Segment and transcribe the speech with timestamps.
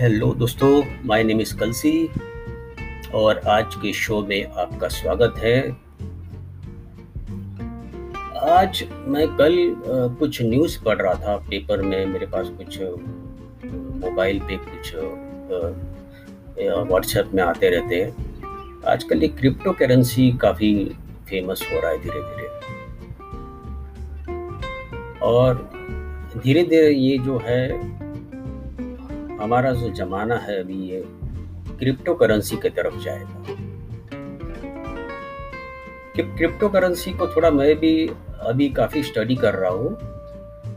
[0.00, 1.90] Hello दोस्तों my name is कलसी
[3.14, 5.58] और आज के शो में आपका स्वागत है।
[8.50, 9.56] आज मैं कल
[10.20, 12.80] कुछ न्यूज़ पढ़ रहा था पेपर में, मेरे पास कुछ
[14.04, 14.94] मोबाइल पे कुछ
[16.90, 20.72] व्हाट्सएप में आते रहते हैं। आजकल ये क्रिप्टो करेंसी काफ़ी
[21.30, 22.48] फ़ेमस हो रहा है धीरे धीरे
[25.22, 25.50] और
[26.36, 27.62] धीरे धीरे ये जो है
[29.40, 31.04] हमारा जो ज़माना है अभी ये
[31.78, 33.44] क्रिप्टो करेंसी की तरफ़ जाएगा।
[36.16, 39.98] कि क्रिप्टो करेंसी को थोड़ा मैं भी अभी काफ़ी स्टडी कर रहा हूँ।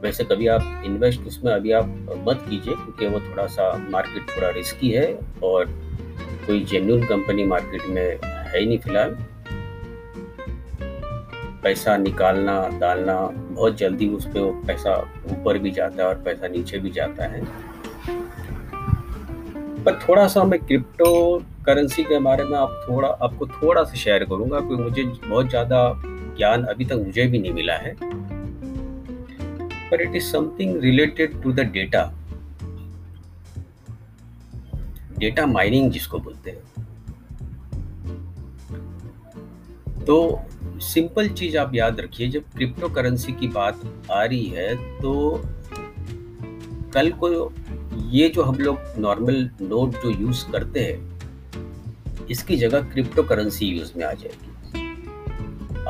[0.01, 1.85] वैसे कभी आप इन्वेस्ट उसमें अभी आप
[2.27, 5.65] मत कीजिए, क्योंकि वो थोड़ा सा मार्केट थोड़ा रिस्की है और
[6.47, 9.17] कोई जेन्यून कंपनी मार्केट में है ही नहीं फ़िलहाल।
[11.63, 13.19] पैसा निकालना, डालना,
[13.51, 14.95] बहुत जल्दी उस पर पैसा
[15.31, 17.72] ऊपर भी जाता है और पैसा नीचे भी जाता है।
[19.85, 24.23] पर थोड़ा सा मैं क्रिप्टो करेंसी के बारे में आप थोड़ा, आपको थोड़ा सा शेयर
[24.25, 25.93] करूँगा, क्योंकि मुझे बहुत ज़्यादा
[26.37, 27.95] ज्ञान अभी तक मुझे भी नहीं मिला है।
[29.89, 32.03] पर it is something related to the data
[35.19, 36.61] data mining जिसको बोलते हैं।
[40.05, 40.41] तो
[40.83, 45.41] सिंपल चीज़ आप याद रखिए, जब क्रिप्टो करेंसी की बात आ रही है तो
[46.93, 47.29] कल को
[48.13, 53.91] ये जो हम लोग नॉर्मल नोट जो यूज़ करते हैं, इसकी जगह क्रिप्टो करेंसी यूज़
[53.97, 54.51] में आ जाएगी।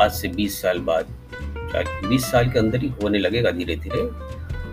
[0.01, 1.07] आज से 20 साल बाद
[1.71, 4.03] शायद 20 साल के अंदर ही होने लगेगा धीरे धीरे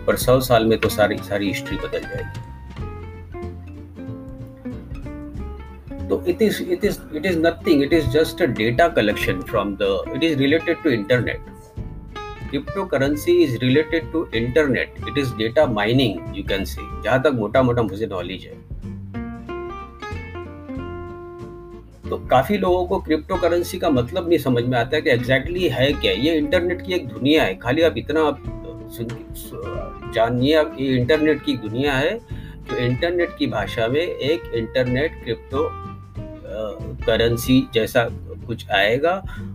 [0.05, 2.39] पर 100 साल में तो सारी सारी हिस्ट्री बदल जाएगी।
[6.07, 9.75] तो it is it is it is nothing it is just a data collection from
[9.81, 11.39] the it is related to internet
[12.51, 17.31] crypto currency is related to internet it is data mining you can say जहाँ तक
[17.33, 18.55] मोटा मोटा मुझे knowledge है।
[22.09, 25.59] तो काफ़ी लोगों को क्रिप्टो करेंसी का मतलब नहीं समझ में आता है कि एग्जैक्टली
[25.59, 28.21] exactly है क्या। ये इंटरनेट की एक दुनिया है। खाली आप इतना
[30.13, 32.17] जानिए आप, ये इंटरनेट की दुनिया है।
[32.69, 35.69] तो इंटरनेट की भाषा में एक इंटरनेट क्रिप्टो
[37.05, 38.07] करेंसी जैसा
[38.47, 39.13] कुछ आएगा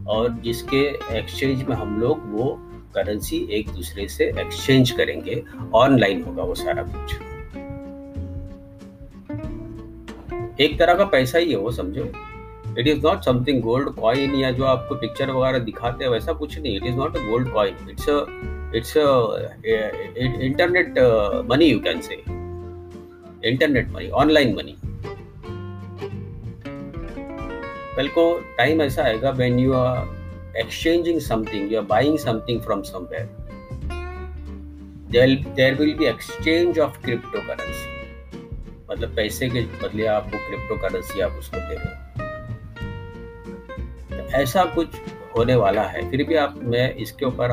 [0.08, 0.80] और जिसके
[1.18, 2.46] एक्सचेंज में हम लोग वो
[2.96, 5.42] करेंसी एक दूसरे से एक्सचेंज करेंगे।
[5.74, 7.14] ऑनलाइन होगा वो सारा कुछ।
[10.60, 12.04] एक तरह का पैसा ही है वो, समझो।
[12.78, 16.58] It is not something gold coin या जो आपको पिक्चर वगैरह दिखाते हैं, वैसा कुछ
[16.58, 18.08] नहीं। It is not a gold coin it's
[18.76, 18.96] it's
[20.42, 20.98] internet
[21.50, 22.14] money you can say
[23.44, 24.76] internet money online money
[27.96, 28.24] कल को
[28.58, 30.15] टाइम ऐसा आएगा when you are
[30.62, 33.28] exchanging something, you are buying something from somewhere,
[35.10, 37.92] there, there will be exchange of cryptocurrency.
[38.90, 41.94] मतलब पैसे के बदले आपको crypto currency आप उसको दे रहे हो।
[44.10, 44.88] तो ऐसा कुछ
[45.36, 47.50] होने वाला है। फिर भी आप मैं इसके ऊपर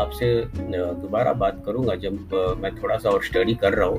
[0.00, 2.12] आपसे दोबारा बात करूँगा। जब
[2.60, 3.98] मैं थोड़ा सा और स्टडी कर रहा हूँ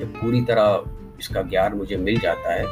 [0.00, 0.84] जब पूरी तरह
[1.20, 2.64] इसका ज्ञान मुझे मिल जाता है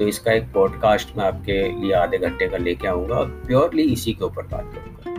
[0.00, 4.24] तो इसका एक पॉडकास्ट मैं आपके लिए आधे घंटे का लेके आऊँगा प्योरली इसी के
[4.24, 5.10] ऊपर बात करूँगा।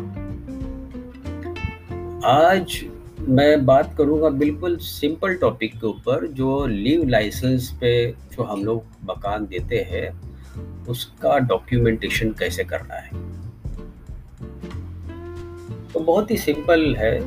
[2.27, 2.85] आज
[3.19, 8.83] मैं बात करूँगा बिल्कुल सिंपल टॉपिक के ऊपर, जो लीव लाइसेंस पे जो हम लोग
[9.03, 10.21] मकान देते हैं,
[10.85, 13.09] उसका डॉक्यूमेंटेशन कैसे करना है।
[15.93, 17.21] तो बहुत ही सिंपल है।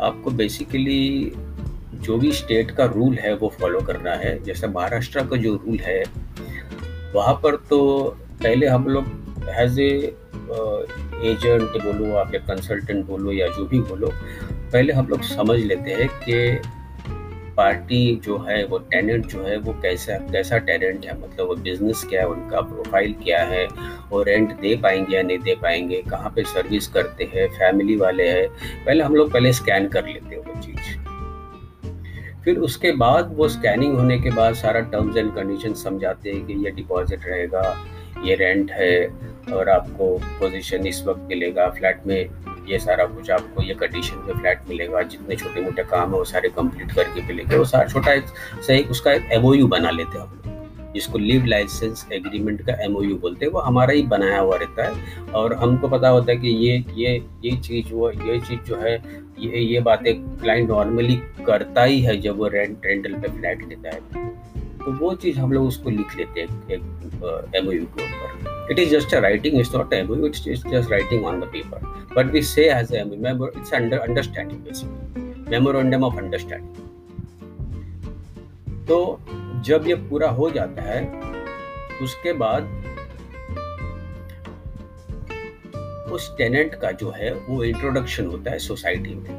[0.00, 1.32] आपको बेसिकली
[1.94, 5.78] जो भी स्टेट का रूल है, वो फॉलो करना है। जैसे महाराष्ट्र का जो रूल
[5.78, 6.21] है
[7.14, 7.80] वहाँ पर तो
[8.42, 9.04] पहले हम लोग
[9.58, 9.88] एज ए
[11.30, 14.12] एजेंट बोलो आप या कंसल्टेंट बोलो या जो भी बोलो,
[14.72, 16.60] पहले हम लोग समझ लेते हैं कि
[17.56, 22.04] पार्टी जो है, वो टेनेंट जो है, वो कैसा कैसा टेनेंट है मतलब वो बिज़नेस
[22.04, 23.66] क्या है, उनका प्रोफ़ाइल क्या है,
[24.10, 28.28] वो रेंट दे पाएँगे या नहीं दे पाएँगे, कहाँ पे सर्विस करते हैं फैमिली वाले
[28.28, 28.48] हैं।
[28.86, 30.81] पहले हम लोग पहले स्कैन कर लेते हैं वो चीज़।
[32.44, 36.54] फिर उसके बाद वो स्कैनिंग होने के बाद सारा टर्म्स एंड कंडीशन समझाते हैं कि
[36.64, 37.62] ये डिपॉजिट रहेगा,
[38.24, 39.06] ये रेंट है
[39.54, 42.28] और आपको पोजीशन इस वक्त मिलेगा। फ्लैट में
[42.68, 46.24] ये सारा कुछ आपको, ये कंडीशन में फ्लैट मिलेगा। जितने छोटे मोटे काम है, वो
[46.24, 48.24] सारे कंप्लीट करके मिलेंगे। वो सारा छोटा एक,
[48.66, 50.41] सही, उसका एक एम बना लेते हैं हम।
[50.94, 55.30] जिसको लिव लाइसेंस एग्रीमेंट का एम बोलते हैं, वो हमारा ही बनाया हुआ रहता है।
[55.34, 58.94] और हमको पता होता है कि ये ये ये चीज़ वो, ये चीज़ जो है,
[59.38, 61.16] ये ये बातें क्लाइंट नॉर्मली
[61.46, 64.00] करता ही है जब वो रेंट रेंटल पे फ्लैट लेता है।
[64.78, 69.14] तो वो चीज़ हम लोग उसको लिख लेते हैं एम के ऊपर। It is just
[69.14, 71.78] a writing it's not M it's just writing on the paper
[72.16, 76.90] but we say as M it's under understanding basically memorandum of understanding
[78.86, 78.98] तो
[79.62, 81.00] जब ये पूरा हो जाता है,
[82.02, 82.62] उसके बाद
[86.12, 89.30] उस टेनेंट का जो है, वो इंट्रोडक्शन होता है सोसाइटी में।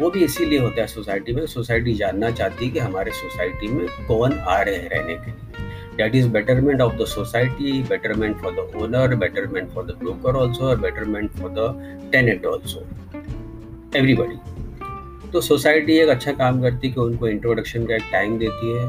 [0.00, 3.86] वो भी इसीलिए होता है सोसाइटी में सोसाइटी जानना चाहती है कि हमारे सोसाइटी में
[4.08, 8.52] कौन आ रहे हैं रहने के लिए। That is betterment of the society betterment for
[8.52, 12.86] the owner betterment for the broker also और betterment for the tenant also
[13.98, 14.55] everybody
[15.32, 18.88] तो सोसाइटी एक अच्छा काम करती है कि उनको इंट्रोडक्शन का एक टाइम देती है।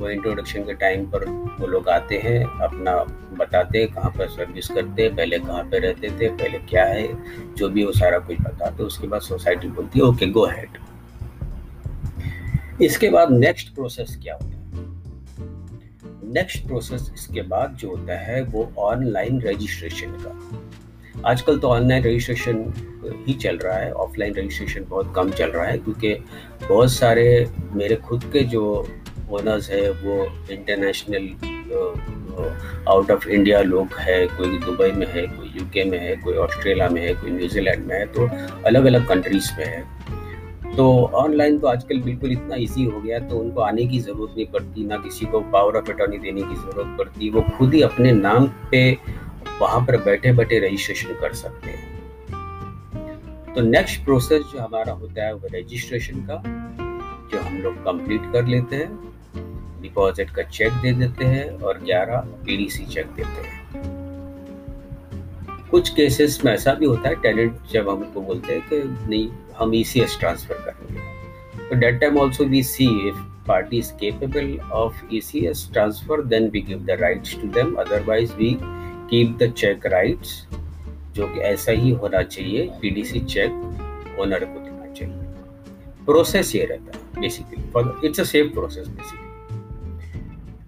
[0.00, 1.24] वो इंट्रोडक्शन के टाइम पर
[1.60, 2.94] वो लोग आते हैं, अपना
[3.38, 7.08] बताते हैं कहाँ पर सर्विस करते हैं, पहले कहाँ पर रहते थे, पहले क्या है,
[7.54, 10.68] जो भी वो सारा कुछ बताते उसके बाद सोसाइटी बोलती है ओके गो हैड
[12.82, 14.56] इसके बाद नेक्स्ट प्रोसेस क्या होता है?
[16.32, 22.54] नेक्स्ट प्रोसेस इसके बाद जो होता है, वो ऑनलाइन रजिस्ट्रेशन का। आजकल तो ऑनलाइन रजिस्ट्रेशन
[23.26, 26.14] ही चल रहा है। ऑफलाइन रजिस्ट्रेशन बहुत कम चल रहा है क्योंकि
[26.68, 27.26] बहुत सारे
[27.72, 28.64] मेरे खुद के जो
[29.30, 31.28] ओनर्स है, वो इंटरनेशनल
[32.88, 36.88] आउट ऑफ़ इंडिया लोग है। कोई दुबई में है, कोई यूके में है, कोई ऑस्ट्रेलिया
[36.88, 38.28] में है, कोई न्यूजीलैंड में है तो
[38.66, 39.84] अलग अलग कंट्रीज़ में है।
[40.76, 44.46] तो ऑनलाइन तो आजकल बिल्कुल इतना इजी हो गया तो उनको आने की ज़रूरत नहीं
[44.46, 48.12] पड़ती, ना किसी को पावर ऑफ़ अटॉर्नी देने की ज़रूरत पड़ती। वो खुद ही अपने
[48.12, 48.90] नाम पे
[49.60, 51.95] वहाँ पर बैठे बैठे रजिस्ट्रेशन कर सकते हैं।
[53.56, 56.42] तो नेक्स्ट प्रोसेस जो हमारा होता है, वो रजिस्ट्रेशन का,
[57.32, 62.18] जो हम लोग कंप्लीट कर लेते हैं डिपॉजिट का चेक दे देते हैं और 11
[62.46, 63.54] पीडीसी चेक देते हैं।
[65.70, 69.74] कुछ केसेस में ऐसा भी होता है टेनेंट जब हमको बोलते हैं कि नहीं, हम
[69.74, 75.60] ईसीएस ट्रांसफ़र करेंगे। तो date time also we see if party is capable of ECS
[75.72, 78.48] transfer, then we give the rights to them, otherwise we
[79.10, 80.32] keep the check rights
[81.16, 86.98] जो कि ऐसा ही होना चाहिए पीडीसी चेक ओनर को देना चाहिए। प्रोसेस ये रहता
[86.98, 89.24] है basically it's a safe process basically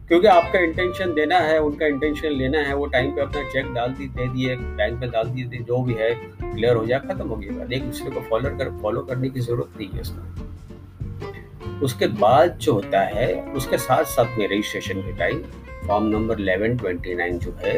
[0.09, 3.89] क्योंकि आपका इंटेंशन देना है, उनका इंटेंशन लेना है, वो टाइम पे अपना चेक डाल
[3.89, 6.11] दी, दे दिए बैंक में डाल दिए जो भी है
[6.43, 9.79] क्लियर हो जाए, खत्म हो गया। एक दूसरे को फॉलो कर फॉलो करने की ज़रूरत
[9.79, 15.43] नहीं है उसमें। उसके बाद जो होता है, उसके साथ साथ में रजिस्ट्रेशन के टाइम
[15.89, 17.75] फॉर्म नंबर 1129 जो है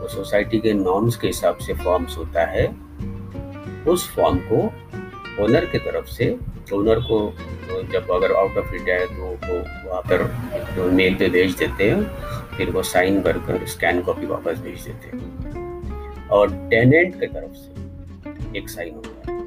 [0.00, 2.66] वो सोसाइटी के नॉर्म्स के हिसाब से फॉर्म्स होता है,
[3.88, 4.62] उस फॉर्म को
[5.44, 6.36] ओनर की तरफ़ से
[6.74, 7.18] ओनर को
[7.92, 9.58] जब अगर आउट ऑफ़ इंडिया है तो वो
[9.88, 10.26] वहाँ पर
[10.76, 12.02] तो मेल पे भेज देते हैं,
[12.56, 17.54] फिर वो साइन कर कर स्कैन कॉपी वापस भेज देते हैं। और टेनेंट की तरफ़
[17.54, 19.38] से एक साइन होता है।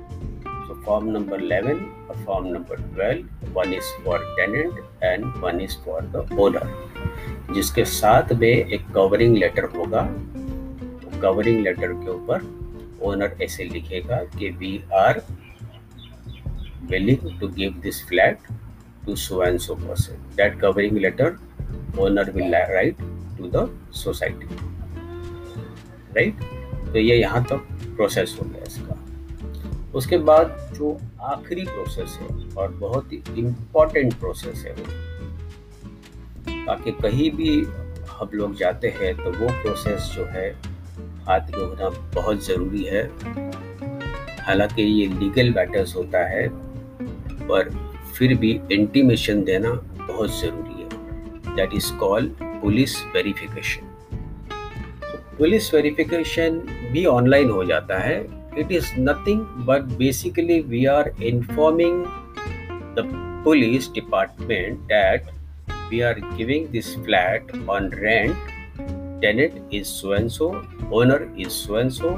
[0.67, 5.77] सो फॉर्म नंबर 11 और form number 12 one is for tenant and one is
[5.85, 10.01] for the owner जिसके साथ में एक कवरिंग लेटर होगा
[11.23, 12.51] कवरिंग लेटर के ऊपर
[13.03, 15.21] ओनर ऐसे लिखेगा कि we are
[16.85, 18.39] willing to give this flat
[19.05, 20.19] to so and so person.
[20.35, 21.39] That covering letter
[21.97, 22.97] owner will write
[23.37, 24.47] to the society.
[26.15, 26.41] Right
[26.93, 28.99] तो ये यहाँ तक प्रोसेस हो गया इसका
[29.95, 30.91] उसके बाद जो
[31.25, 32.27] आखिरी प्रोसेस है
[32.57, 34.85] और बहुत ही इम्पोर्टेंट प्रोसेस है वो,
[36.65, 37.49] ताकि कहीं भी
[38.09, 40.47] हम लोग जाते हैं तो वो प्रोसेस जो है
[41.27, 43.03] हाथ में होना बहुत ज़रूरी है।
[44.45, 46.47] हालाँकि ये लीगल मैटर्स होता है,
[47.47, 47.69] पर
[48.17, 53.91] फिर भी इंटीमेशन देना बहुत ज़रूरी है। That is called police verification
[55.37, 56.59] police verification
[56.91, 58.19] भी ऑनलाइन हो जाता है।
[58.59, 62.03] It is nothing but basically we are informing
[62.97, 63.09] the
[63.45, 65.31] police department that
[65.89, 68.51] we are giving this flat on rent
[69.23, 70.51] tenant is so and so
[70.99, 72.13] owner is so and so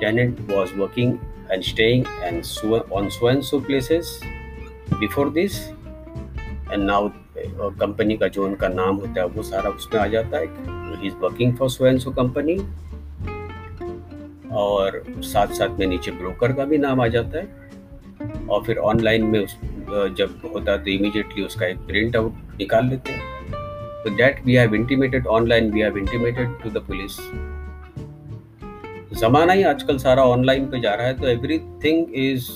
[0.00, 1.16] tenant was working
[1.50, 4.12] and staying and so on so and so places
[4.98, 7.08] before this and now
[7.80, 10.44] company का जो उनका नाम होता है, वो सारा उसमें आ जाता है
[11.06, 12.56] is working for so and so company
[14.56, 19.24] और साथ साथ में नीचे ब्रोकर का भी नाम आ जाता है। और फिर ऑनलाइन
[19.24, 19.56] में उस
[20.18, 23.33] जब होता है तो इमीडिएटली उसका एक प्रिंट आउट निकाल लेते हैं।
[24.04, 27.16] तो that we have intimated online we have intimated to the police
[29.18, 32.48] ज़माना ही आजकल सारा ऑनलाइन पे जा रहा है तो एवरीथिंग इज़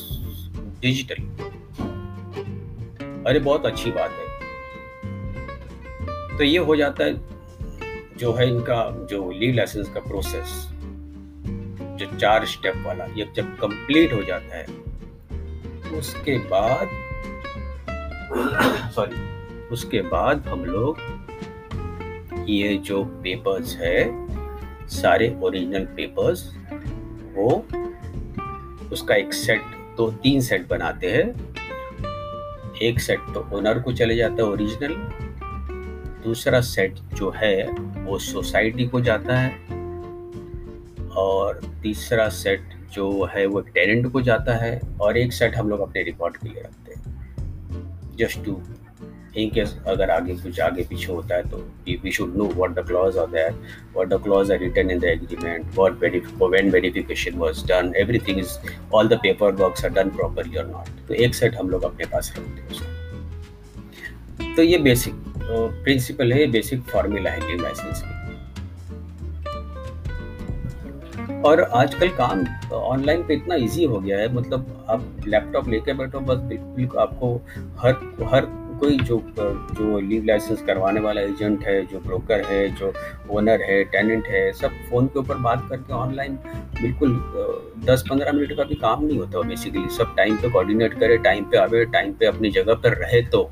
[0.83, 1.23] डिजिटल
[3.27, 4.29] अरे बहुत अच्छी बात है
[6.39, 7.39] तो ये हो जाता है
[8.17, 10.69] जो है इनका जो लीव लाइसेंस का प्रोसेस
[11.99, 14.67] जो चार स्टेप वाला, ये जब कंप्लीट हो जाता है,
[15.99, 16.89] उसके बाद
[18.93, 19.17] सॉरी
[19.69, 21.18] उसके बाद हम लोग
[22.49, 24.27] ये जो पेपर्स है,
[24.89, 26.55] सारे ओरिजिनल पेपर्स
[27.35, 27.67] वो
[28.93, 29.63] उसका एक सेट
[29.97, 31.55] दो, तीन सेट बनाते हैं।
[32.83, 34.95] एक सेट तो ओनर को चले जाता है ओरिजिनल
[36.25, 37.73] दूसरा सेट जो है,
[38.05, 39.51] वो सोसाइटी को जाता है।
[41.09, 42.63] और तीसरा सेट
[42.93, 46.49] जो है, वो टेनेंट को जाता है। और एक सेट हम लोग अपने रिकॉर्ड के
[46.49, 47.09] लिए रखते हैं।
[48.17, 48.63] जस्ट टू
[49.37, 51.57] इन केस अगर आगे कुछ आगे पीछे होता है तो
[52.03, 53.53] we should know what the clause are there
[53.95, 55.93] what the clause are written in the agreement what
[56.43, 58.59] when verification was done everything is
[58.95, 62.07] all the paper works are done properly और not तो एक set हम लोग अपने
[62.07, 65.15] पास रखते हैं तो ये बेसिक
[65.85, 68.17] प्रिंसिपल है बेसिक फॉर्मूला है लीव लाइसेंस की।
[71.43, 76.21] और आजकल काम ऑनलाइन पे इतना इजी हो गया है मतलब आप लैपटॉप लेके बैठो,
[76.21, 77.35] बस बिल्कुल आपको
[77.79, 77.93] हर
[78.33, 78.47] हर
[78.79, 82.93] कोई जो जो लीव लाइसेंस करवाने वाला एजेंट है जो ब्रोकर है जो
[83.31, 86.35] ओनर है टेनेंट है सब फ़ोन के ऊपर बात करके ऑनलाइन
[86.83, 87.17] बिल्कुल
[87.87, 91.45] दस पंद्रह मिनट का भी काम नहीं होता बेसिकली सब टाइम पे कोऑर्डिनेट करे टाइम
[91.45, 93.51] पे आवे टाइम पे अपनी जगह पर रहे तो।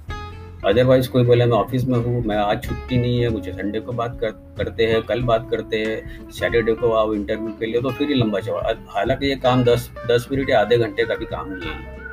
[0.64, 3.92] अदरवाइज़ कोई बोला मैं ऑफ़िस में हूँ मैं आज छुट्टी नहीं है मुझे संडे को
[3.92, 7.90] बात कर, करते हैं कल बात करते हैं सैटरडे को आओ इंटरव्यू के लिए तो
[7.90, 11.25] फिर ही लंबा चौड़ा। हालाँकि ये काम दस दस मिनट या आधे घंटे का भी
[11.26, 12.05] काम नहीं है।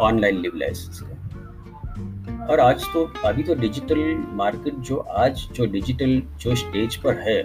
[0.00, 3.98] ऑनलाइन लिव लाइसेंस का और आज तो अभी तो डिजिटल
[4.34, 7.40] मार्केट जो आज, जो डिजिटल जो स्टेज पर है,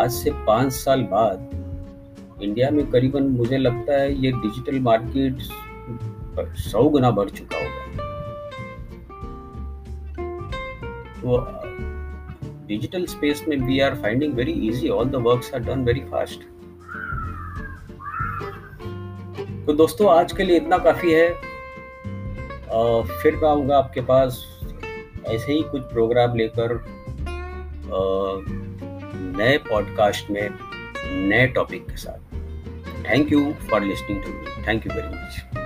[0.00, 1.50] आज से पाँच साल बाद
[2.42, 5.42] इंडिया में करीबन मुझे लगता है ये डिजिटल मार्केट
[6.60, 7.80] सौ गुना बढ़ चुका होगा।
[11.20, 11.38] तो
[12.68, 16.46] डिजिटल स्पेस में we are finding very easy all the works are done very fast
[19.66, 24.58] तो दोस्तों आज के लिए इतना काफ़ी है। आ, फिर मैं आऊँगा आपके पास
[25.26, 26.84] ऐसे ही कुछ प्रोग्राम लेकर
[29.38, 30.48] नए पॉडकास्ट में
[31.28, 32.34] नए टॉपिक के साथ।
[33.10, 35.61] Thank you for listening to me thank you very much